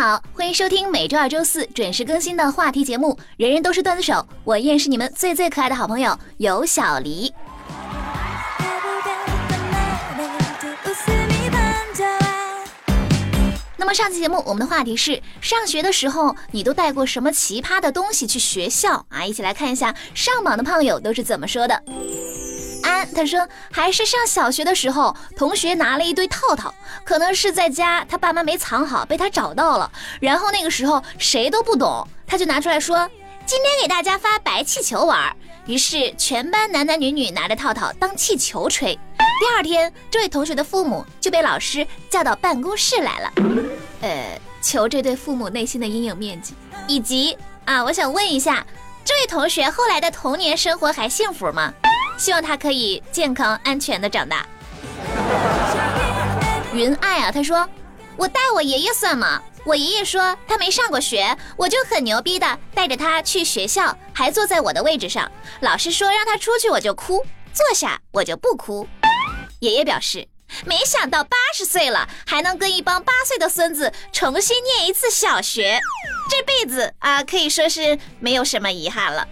[0.00, 4.12] 好，欢迎收听每周二、周四准时更新的话题节目《人人都是段子手》，
[4.44, 7.34] 我依然是你们最最可爱的好朋友有小黎。
[13.76, 19.26] 那么上期节目我们的话题是：上学的时候你都带过什么奇葩的东西去学校啊？
[19.26, 21.82] 一起来看一下上榜的胖友都是怎么说的。
[23.06, 26.74] 他说还是上小学的时候，同学拿了一堆套套，
[27.04, 29.90] 可能是在家他爸妈没藏好，被他找到了。
[30.20, 33.08] 然后那个时候谁都不懂，他就拿出来说
[33.46, 35.34] ：“今天给大家发白气球玩。”
[35.66, 38.98] 于是全班男男女女拿着套套当气球吹。
[39.18, 43.32] 第二天，这位同学的父母就被老师叫到办公室来了。
[44.00, 46.54] 呃，求这对父母内心的阴影面积，
[46.86, 47.36] 以及
[47.66, 48.66] 啊，我想问一下，
[49.04, 51.72] 这位同学后来的童年生活还幸福吗？
[52.18, 54.44] 希望他可以健康安全的长大。
[56.74, 57.66] 云爱啊，他说
[58.18, 59.40] ：“我带我爷爷算吗？
[59.64, 65.30] 我爷爷说他没上过学，我就很牛逼的带着他去学校，还坐在我的位置上。
[65.60, 67.20] 老师说让他出去，我就哭；
[67.52, 68.86] 坐下我就不哭。
[69.60, 70.26] ”爷爷表示
[70.64, 75.80] ：“没想到八十岁了还能跟一帮八岁的孙子重新念一次小学，
[76.30, 79.26] 这辈子啊可以说是没有什么遗憾了。”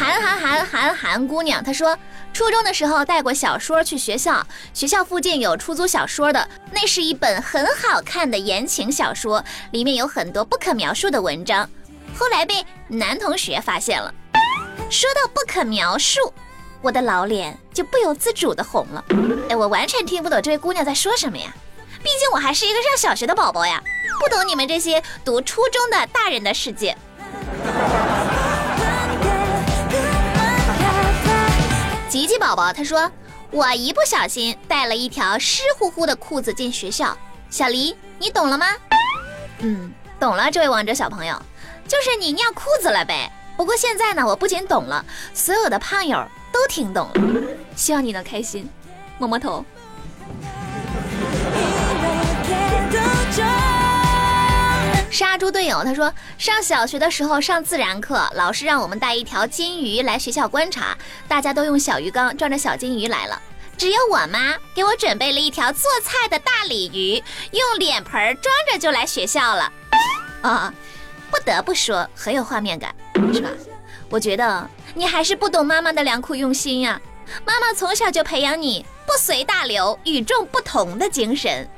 [0.00, 1.94] 韩韩韩韩韩姑娘，她说，
[2.32, 11.68] 初中的时候带过小说去学校，学校附近有出租小说的，那是一本很好看的言情小说，里面有很多不可描述的文章，
[12.16, 14.10] 后来被男同学发现了。
[14.88, 16.32] 说到不可描述，
[16.80, 19.04] 我的老脸就不由自主的红了。
[19.50, 21.52] 哎，我完全听不懂这位姑娘在说什么呀，
[22.02, 23.82] 毕竟我还是一个上小学的宝宝呀，
[24.18, 26.96] 不懂你们这些读初中的大人的世界。
[32.10, 33.08] 吉吉宝宝他说
[33.52, 37.16] ：“我一不小心带了一条湿乎乎的裤子进学校。”
[37.48, 38.66] 小黎，你懂了吗？
[39.60, 41.40] 嗯，懂了，这位王者小朋友，
[41.86, 43.30] 就是你尿裤子了呗。
[43.56, 46.20] 不过现在呢，我不仅懂了，所有的胖友
[46.52, 47.56] 都听懂了。
[47.76, 48.68] 希望你能开心，
[49.16, 49.64] 摸摸头。
[55.10, 63.42] 杀猪队友他说，上小学的时候上自然课，老师让我们带一条金鱼来学校观察，大家都用小鱼缸装着小金鱼来了，
[63.76, 69.72] 只有我妈给我准备了一条做菜的大鲤鱼，用脸盆装着就来学校了。
[70.42, 70.72] 啊，
[71.28, 72.94] 不得不说很有画面感，
[73.34, 73.50] 是吧？
[74.08, 77.00] 我觉得你还是不懂妈妈的良苦用心呀，
[77.44, 81.68] 妈妈从小就培养你不随大流、与众不同的精神。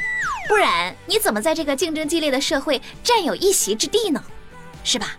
[0.49, 4.23] 不然你怎么在这个竞争激烈的社会占有一席之地呢？
[4.85, 5.17] 是吧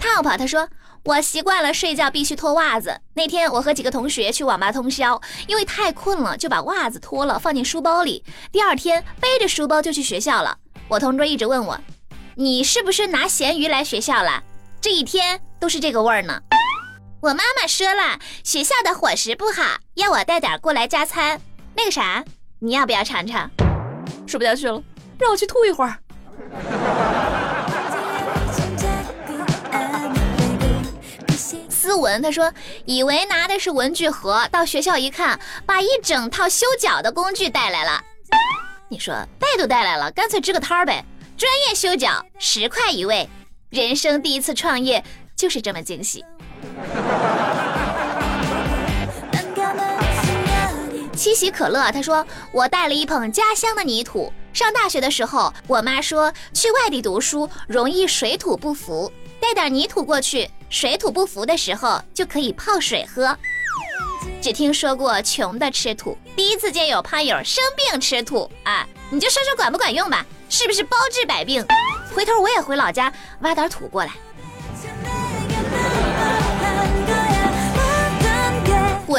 [0.00, 0.68] ？Top 他说
[1.04, 3.00] 我习惯了睡觉必须脱袜子。
[3.14, 8.22] 那天我和几个同学去网吧通宵，因为太困了，就把袜子脱了放进书包里。
[8.52, 10.56] 第二天背着书包就去学校了。
[10.88, 11.80] 我同桌一直问我，
[12.36, 14.42] 你是不是拿咸鱼来学校了？
[14.80, 16.40] 这一天都是这个味儿呢。
[17.22, 21.40] 我妈妈说了，学校的伙食不好，要我带点过来加餐。
[21.76, 22.24] 那个啥，
[22.58, 23.48] 你要不要尝尝？
[24.26, 24.82] 说不下去了，
[25.20, 25.96] 让我去吐一会儿。
[31.68, 32.52] 思文他说，
[32.86, 38.02] 以为拿的是文具盒，到学校一看，把一整套修脚的工具带来了。
[38.88, 41.04] 你说带都带来了，干脆支个摊儿呗，
[41.38, 43.30] 专业修脚，十块一位。
[43.70, 45.04] 人生第一次创业
[45.36, 46.24] 就是这么惊喜。
[51.14, 54.32] 七喜可乐，他说我带了一捧家乡的泥土。
[54.52, 63.36] 上大学的时候，我妈说去外地读书容易水土不服，带点泥土过去，水土不服的时候就可以泡水喝。
[64.40, 68.86] 只听说过穷的吃土，第一次见有胖友生病吃土啊！
[69.08, 70.26] 你就说说管不管用吧？
[70.48, 71.64] 是不是包治百病？
[72.14, 74.12] 回头我也回老家挖点土过来。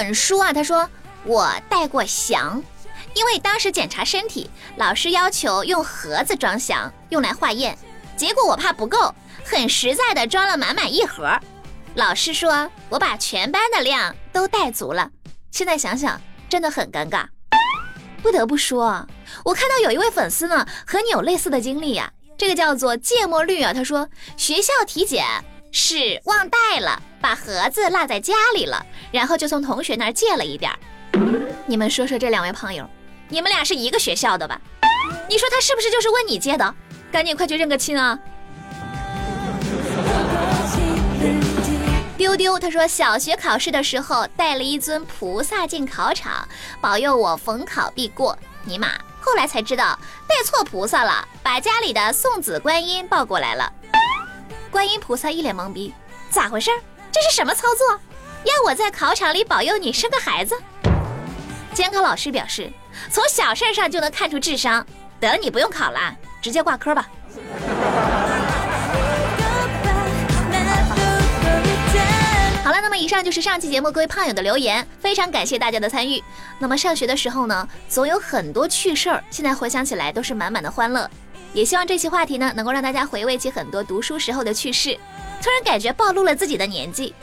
[0.04, 0.52] 本书啊！
[0.52, 0.90] 他说
[1.24, 2.62] 我带过翔，
[3.14, 7.78] 因为当时检查身体，老师要求用盒子装翔，用来化验。
[8.18, 9.16] 结果我怕不够，
[9.46, 11.40] 很实在的装了满满一盒。
[11.96, 15.10] 老师说我把全班的量都带足了。
[15.52, 17.26] 现在想想真的很尴尬。
[18.22, 19.08] 不得不说，
[19.46, 22.12] 我看到有一位粉丝呢和你有类似的经历呀。
[22.38, 25.26] 这个叫做芥末绿啊，他说学校体检
[25.74, 27.02] 是忘带了。
[27.20, 30.78] 把盒子落在家里了，然后就从同学那儿借了一点儿。
[31.66, 32.86] 你们说说这两位胖友，
[33.30, 34.60] 你们俩是一个学校的吧？
[35.30, 36.76] 你说他是不是就是问你借的？
[37.14, 38.20] 赶紧快去认个亲啊
[42.18, 46.46] 丢丢他说，小学考试的时候带了一尊菩萨进考场，
[46.82, 48.38] 保佑我逢考必过。
[48.66, 48.90] 尼玛，
[49.22, 49.98] 后来才知道
[50.28, 53.72] 带错菩萨了，把家里的送子观音抱过来了。
[54.74, 55.94] 观音菩萨一脸懵逼，
[56.32, 56.72] 咋回事？
[57.12, 57.88] 这是什么操作？
[58.44, 60.60] 要我在考场里保佑你生个孩子？
[61.76, 62.74] 监考老师表示，
[63.12, 64.84] 从小事上就能看出智商，
[65.20, 67.08] 得你不用考了，直接挂科吧。
[72.64, 76.20] 好了，那么以上就是上期节目各位胖友的留言，非常感谢大家的参与。
[76.58, 81.08] 那么上学的时候呢，总有很多趣事儿，现在回想起来都是满满的欢乐。
[81.54, 84.98] 也希望这期话题呢，能够让大家回味起很多读书时候的趣事。
[85.42, 87.14] 突然感觉暴露了自己的年纪。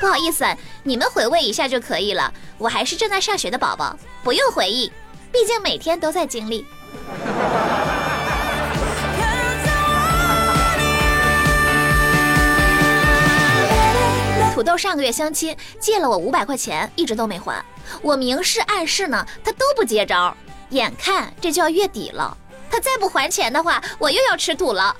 [0.00, 0.44] 不好意思，
[0.82, 2.32] 你们回味一下就可以了。
[2.58, 4.92] 我还是正在上学的宝宝，不用回忆，
[5.32, 6.64] 毕竟每天都在经历。
[14.54, 17.64] 土豆上个月相亲借了我五百块钱，一直都没还。
[18.00, 20.36] 我明示暗示呢，他都不接招。
[20.70, 22.36] 眼看这就要月底了，
[22.72, 24.96] 他再不还钱的话，我又要吃土了。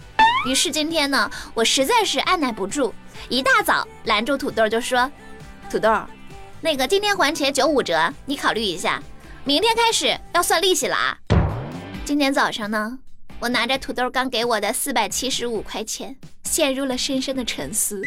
[0.47, 2.95] 于是今天呢，我实在是按耐不住。
[3.31, 5.11] 一大早拦住土豆就说
[5.71, 5.91] ：“土豆，
[6.61, 9.03] 那个今天还钱九五折，你考虑一下，
[9.45, 11.17] 明天开始要算利息了啊。”
[12.05, 12.99] 今天早上呢，
[13.41, 16.15] 我拿着土豆刚给我的四百七十五块钱，
[16.45, 18.03] 陷入了深深的沉思。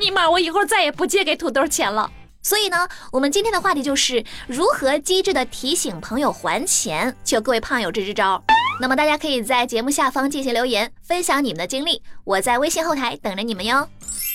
[0.00, 2.10] 尼玛，我以后再也不借给土豆钱了。
[2.42, 8.42] 所以呢，我们今天的话题就是如何机智的提醒朋友还钱，求各位胖友支支招。
[8.82, 13.88] 那么大家可以在节目下方进行留言，分享你们的经历，我在微信后台等着你们哟。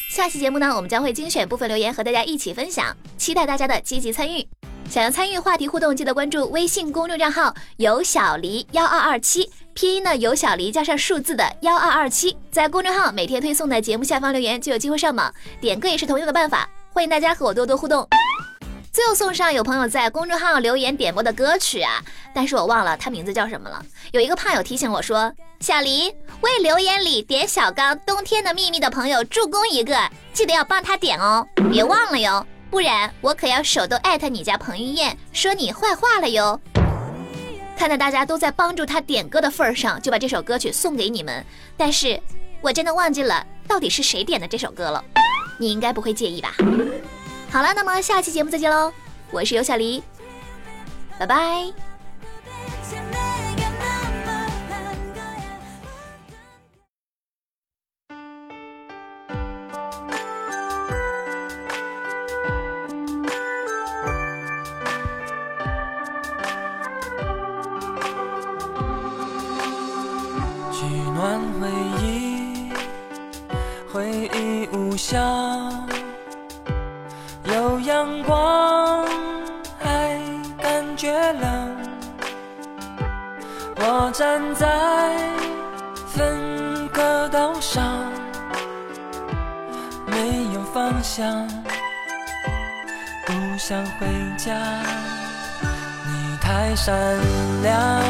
[0.10, 4.48] 下期节目呢，我们将会精选部分留言和大家一起分享，期待大家的积极参与。
[4.90, 15.30] 想要参与话题互动，记得关注微信公众账号“有小黎幺二二七”，拼音的有小黎加上数字的幺二二七，在公众号每天推送的节目下方留言就有机会上榜，
[15.60, 18.08] 点歌也是同样的办法，欢迎大家和我多多互动。
[18.98, 22.04] 最后送上有朋友在公众号留言点播的歌曲啊，
[22.34, 23.86] 但是我忘了他名字叫什么了。
[24.12, 26.12] 有一个胖友提醒我说：“小黎
[26.42, 29.96] 为留言里点小刚《冬天的秘密》的朋友助攻一个，
[30.34, 36.60] 记得要帮他点哦，别忘了哟，不然我可要手动艾特你家彭于晏，说你坏话了哟。”
[37.78, 41.46] 看在大家都在帮助他点歌的份上，就把这首歌曲送给你们。
[41.78, 42.20] 但是
[42.62, 45.06] 我真的忘记了到底是谁点的这首歌了，
[45.60, 46.56] 你应该不会介意吧？
[47.50, 48.94] 好了，那么下期节目再见喽！
[49.32, 50.04] 我是尤小黎，
[51.18, 51.74] 拜拜。
[70.72, 70.86] 取
[71.16, 71.70] 暖回
[72.04, 72.72] 忆，
[73.92, 75.18] 回忆无效。
[77.88, 79.06] 阳光，
[79.80, 80.20] 还
[80.62, 81.78] 感觉冷。
[83.78, 84.68] 我站在
[86.06, 88.12] 分隔岛上，
[90.06, 91.48] 没有方向，
[93.26, 94.06] 不想回
[94.38, 94.54] 家。
[96.06, 96.94] 你太善
[97.64, 98.04] 良，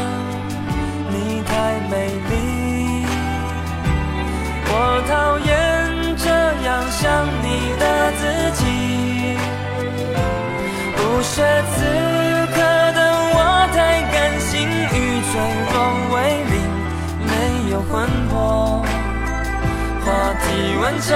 [1.08, 3.06] 你太美丽，
[4.66, 4.74] 我
[5.08, 5.47] 讨厌
[11.38, 11.84] 却此
[12.52, 12.98] 刻的
[13.32, 13.36] 我
[13.72, 15.38] 太感性，与脆
[15.70, 15.74] 弱
[16.10, 16.16] 为
[16.50, 16.52] 邻，
[17.28, 17.30] 没
[17.70, 18.82] 有魂魄，
[20.04, 20.06] 话
[20.42, 20.46] 题
[20.82, 21.06] 完成。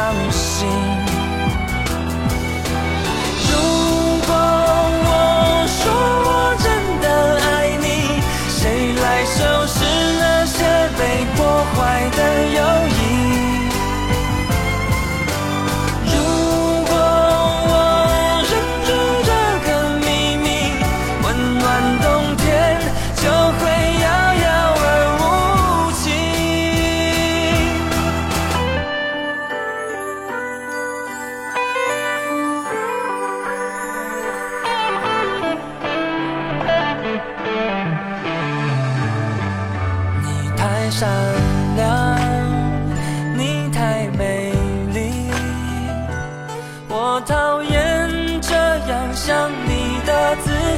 [0.00, 1.19] 伤心。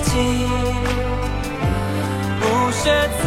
[0.03, 0.11] 己
[2.41, 2.43] 不
[2.73, 2.83] 屑。
[3.21, 3.23] 此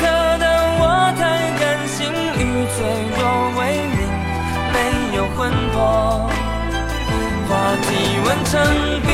[0.00, 0.02] 刻
[0.38, 0.44] 的
[0.78, 0.82] 我
[1.18, 1.20] 太
[1.58, 1.98] 感性
[2.38, 2.40] 与
[2.74, 2.76] 脆
[3.16, 3.20] 弱
[3.58, 3.60] 为
[3.94, 3.98] 邻，
[4.72, 4.76] 没
[5.16, 5.38] 有魂
[5.72, 5.76] 魄，
[7.48, 7.50] 化
[7.82, 7.86] 体
[8.24, 8.52] 温成
[9.02, 9.08] 冰。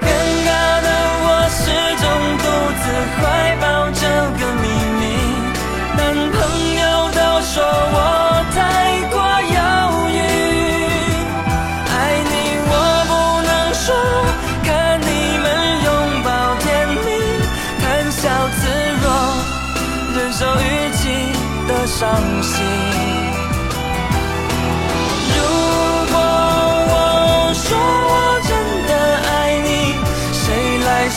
[0.00, 0.04] 尴
[0.46, 0.50] 尬
[0.82, 0.88] 的
[1.24, 1.60] 我始
[2.02, 2.04] 终
[2.38, 2.44] 独
[2.80, 2.84] 自
[3.16, 3.20] 怀
[3.60, 3.62] 抱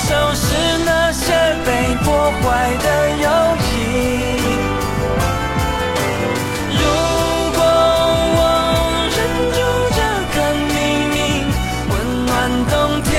[0.08, 0.46] 收拾
[0.86, 1.34] 那些
[1.66, 2.44] 被破坏
[2.78, 2.88] 的
[3.24, 3.74] 友谊？
[6.70, 6.80] 如
[7.56, 7.60] 果
[8.38, 8.40] 我
[9.10, 9.18] 忍
[9.52, 9.58] 住
[9.98, 10.00] 这
[10.36, 10.38] 个
[10.70, 10.74] 秘
[11.12, 11.18] 密，
[11.90, 11.94] 温
[12.28, 12.30] 暖
[12.70, 13.10] 冬天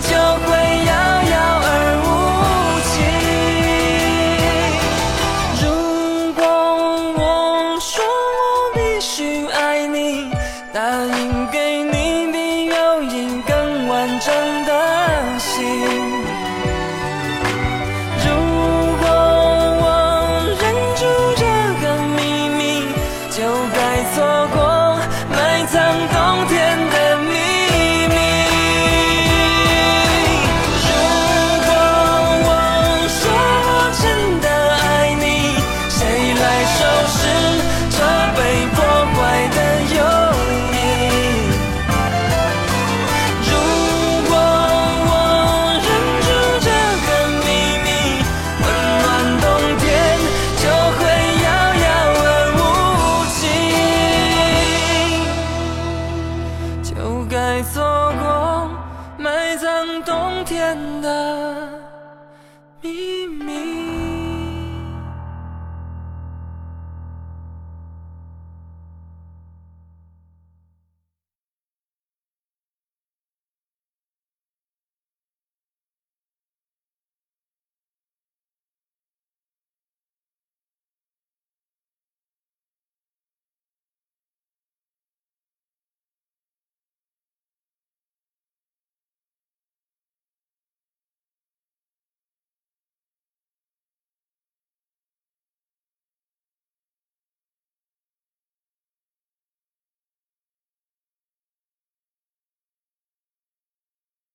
[0.00, 0.08] 就
[0.46, 0.48] 会
[0.86, 0.92] 遥
[1.30, 1.34] 遥
[1.66, 1.68] 而
[2.00, 2.06] 无
[2.88, 2.92] 期。
[5.60, 5.64] 如
[6.32, 6.42] 果
[7.18, 7.22] 我
[7.78, 7.92] 说
[8.40, 9.12] 我必须
[9.48, 10.30] 爱你，
[10.72, 10.80] 答
[11.18, 11.43] 应
[56.96, 58.70] 又该错过
[59.18, 61.68] 埋葬冬天的
[62.80, 63.23] 秘密。